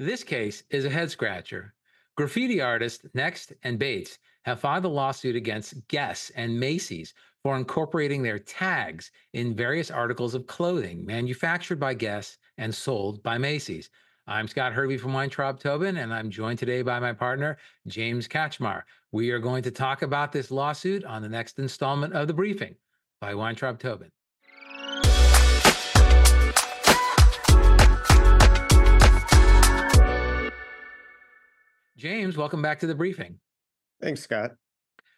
[0.00, 1.74] This case is a head scratcher.
[2.16, 8.22] Graffiti artists Nekst and Bates have filed a lawsuit against Guess and Macy's for incorporating
[8.22, 13.90] their tags in various articles of clothing manufactured by Guess and sold by Macy's.
[14.28, 17.58] I'm Scott Hervey from Weintraub Tobin, and I'm joined today by my partner,
[17.88, 18.84] James Kachmar.
[19.10, 22.76] We are going to talk about this lawsuit on the next installment of the briefing
[23.20, 24.12] by Weintraub Tobin.
[31.98, 33.40] James, welcome back to the briefing.
[34.00, 34.52] Thanks, Scott.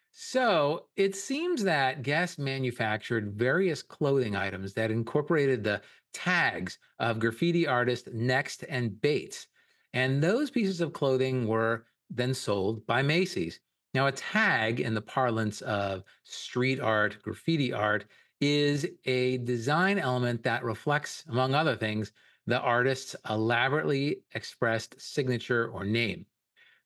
[0.09, 5.81] So it seems that Guess manufactured various clothing items that incorporated the
[6.11, 9.45] tags of graffiti artist Nekst and Bates.
[9.93, 13.59] And those pieces of clothing were then sold by Macy's.
[13.93, 18.05] Now, a tag in the parlance of street art, graffiti art,
[18.39, 22.11] is a design element that reflects, among other things,
[22.47, 26.25] the artist's elaborately expressed signature or name.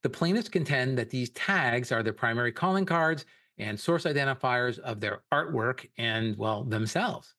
[0.06, 3.26] The plaintiffs contend that these tags are the primary calling cards
[3.58, 7.34] and source identifiers of their artwork and, well, themselves.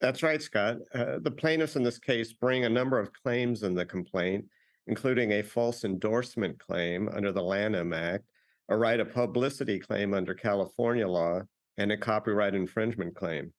[0.00, 0.78] That's right, Scott.
[0.94, 4.46] Uh, the plaintiffs in this case bring a number of claims in the complaint,
[4.86, 8.24] including a false endorsement claim under the Lanham Act,
[8.70, 11.42] a right of publicity claim under California law,
[11.76, 13.52] and a copyright infringement claim.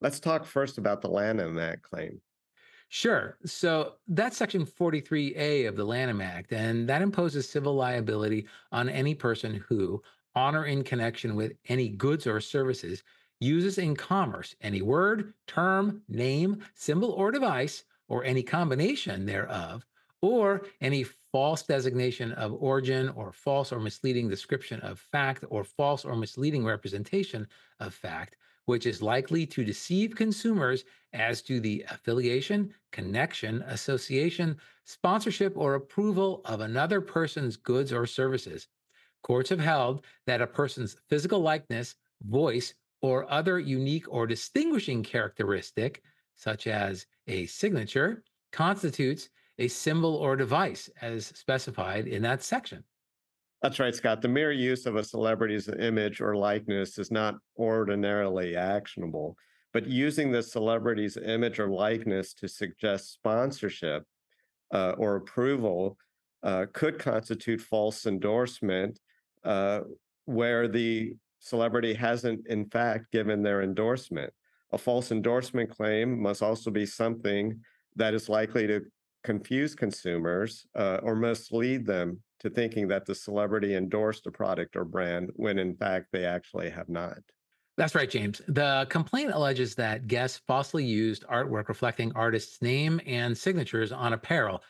[0.00, 2.18] Let's talk first about the Lanham Act claim.
[2.92, 3.38] Sure.
[3.46, 9.14] So that's Section 43A of the Lanham Act, and that imposes civil liability on any
[9.14, 10.02] person who,
[10.34, 13.04] on or in connection with any goods or services,
[13.38, 19.86] uses in commerce any word, term, name, symbol, or device, or any combination thereof,
[20.20, 26.04] or any false designation of origin or false or misleading description of fact or false
[26.04, 27.46] or misleading representation
[27.78, 28.36] of fact
[28.70, 36.40] which is likely to deceive consumers as to the affiliation, connection, association, sponsorship, or approval
[36.44, 38.68] of another person's goods or services.
[39.24, 46.00] Courts have held that a person's physical likeness, voice, or other unique or distinguishing characteristic,
[46.36, 48.22] such as a signature,
[48.52, 52.84] constitutes a symbol or device as specified in that section.
[53.62, 54.22] That's right, Scott.
[54.22, 59.36] The mere use of a celebrity's image or likeness is not ordinarily actionable,
[59.74, 64.04] but using the celebrity's image or likeness to suggest sponsorship
[64.72, 65.98] uh, or approval
[66.42, 68.98] uh, could constitute false endorsement
[69.44, 69.80] uh,
[70.24, 74.32] where the celebrity hasn't, in fact, given their endorsement.
[74.72, 77.60] A false endorsement claim must also be something
[77.96, 78.80] that is likely to
[79.22, 84.84] confuse consumers uh, or mislead them to thinking that the celebrity endorsed a product or
[84.84, 87.18] brand when in fact they actually have not.
[87.76, 88.42] That's right, James.
[88.48, 94.62] The complaint alleges that Guess falsely used artwork reflecting artist's name and signatures on apparel,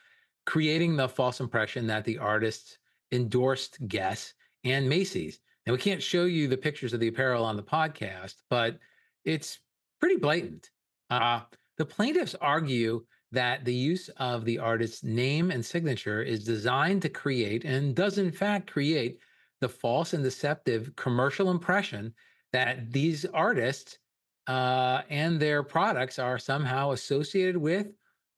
[0.46, 2.78] creating the false impression that the artists
[3.10, 5.40] endorsed Guess and Macy's.
[5.66, 8.78] Now, we can't show you the pictures of the apparel on the podcast, but
[9.24, 9.58] it's
[9.98, 10.70] pretty blatant.
[11.10, 11.40] Uh,
[11.78, 17.08] the plaintiffs argue that the use of the artist's name and signature is designed to
[17.08, 19.18] create and does in fact create
[19.60, 22.12] the false and deceptive commercial impression
[22.52, 23.98] that these artists
[24.46, 27.88] uh, and their products are somehow associated with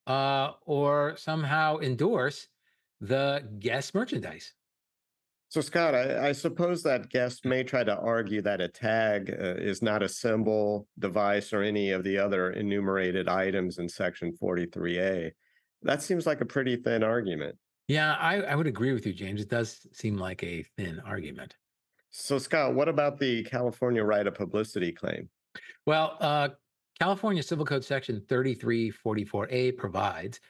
[0.07, 2.49] uh, or somehow endorse
[3.01, 4.53] the Guess merchandise.
[5.53, 9.57] So, Scott, I, I, suppose that Guess may try to argue that a tag uh,
[9.59, 15.31] is not a symbol, device, or any of the other enumerated items in Section 43A.
[15.83, 17.59] That seems like a pretty thin argument.
[17.87, 19.43] Yeah, I, I would agree with you, James.
[19.43, 21.55] It does seem like a thin argument.
[22.13, 25.29] So, Scott, what about the California right of publicity claim?
[25.85, 26.49] Well, uh,
[26.99, 30.41] California Civil Code Section 3344A provides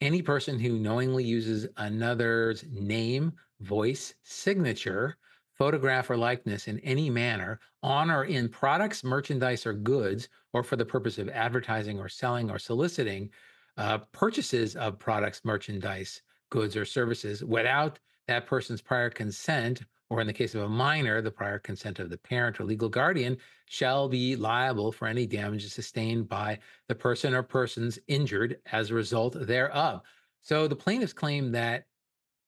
[0.00, 5.16] any person who knowingly uses another's name, voice, signature,
[5.56, 10.76] photograph, or likeness in any manner on or in products, merchandise, or goods, or for
[10.76, 13.30] the purpose of advertising or selling or soliciting
[13.76, 20.26] uh, purchases of products, merchandise, goods, or services without that person's prior consent, or in
[20.26, 24.08] the case of a minor, the prior consent of the parent or legal guardian, shall
[24.08, 26.58] be liable for any damages sustained by
[26.88, 30.02] the person or persons injured as a result thereof.
[30.42, 31.86] So the plaintiffs claim that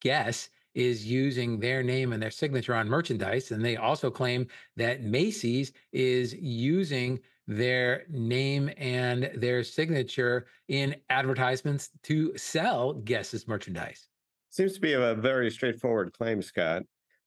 [0.00, 3.52] Guess is using their name and their signature on merchandise.
[3.52, 11.90] And they also claim that Macy's is using their name and their signature in advertisements
[12.04, 14.08] to sell Guess's merchandise.
[14.50, 16.82] Seems to be a very straightforward claim, Scott.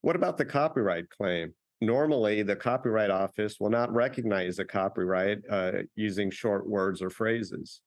[0.05, 1.53] What about the copyright claim?
[1.81, 7.81] normally the Copyright Office will not recognize a copyright uh, using short words or phrases.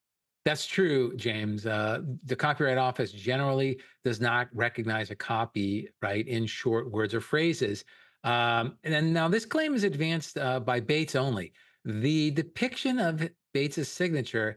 [0.44, 1.67] That's true, James.
[1.67, 7.20] Uh, the Copyright Office generally does not recognize a copy, right, in short words or
[7.20, 7.85] phrases.
[8.25, 11.53] Um, and then now this claim is advanced uh, by Bates only.
[11.85, 14.56] The depiction of Bates's signature,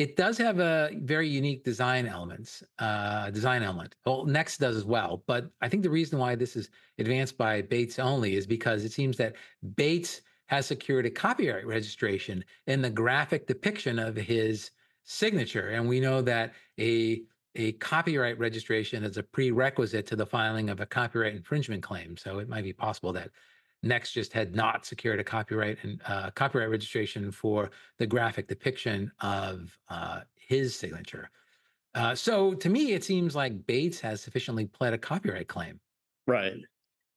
[0.00, 3.96] it does have a very unique design elements, uh, design element.
[4.06, 7.60] Well, Nekst does as well, but I think the reason why this is advanced by
[7.60, 9.34] Bates only is because it seems that
[9.76, 14.70] Bates has secured a copyright registration in the graphic depiction of his
[15.04, 15.68] signature.
[15.68, 17.22] And we know that a
[17.56, 22.16] a copyright registration is a prerequisite to the filing of a copyright infringement claim.
[22.16, 23.30] So it might be possible that
[23.84, 29.10] Nekst just had not secured a copyright and uh, copyright registration for the graphic depiction
[29.20, 31.30] of uh, his signature.
[31.94, 35.80] Uh, so to me, it seems like Bates has sufficiently pled a copyright claim.
[36.26, 36.54] Right.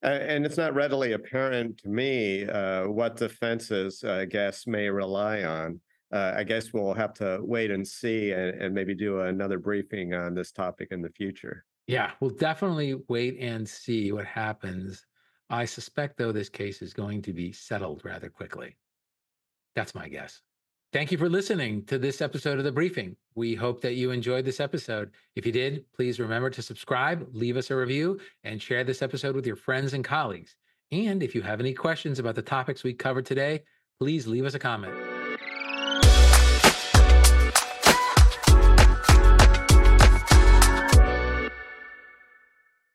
[0.02, 5.80] And it's not readily apparent to me uh, what defenses uh, Guess may rely on
[6.14, 10.14] uh, I guess we'll have to wait and see and, and maybe do another briefing
[10.14, 11.66] on this topic in the future.
[11.88, 15.06] Yeah, we'll definitely wait and see what happens.
[15.50, 18.78] I suspect, though, this case is going to be settled rather quickly.
[19.76, 20.42] That's my guess.
[20.92, 23.16] Thank you for listening to this episode of The Briefing.
[23.34, 25.12] We hope that you enjoyed this episode.
[25.36, 29.36] If you did, please remember to subscribe, leave us a review, and share this episode
[29.36, 30.56] with your friends and colleagues.
[30.92, 33.64] And if you have any questions about the topics we covered today,
[34.00, 35.13] please leave us a comment.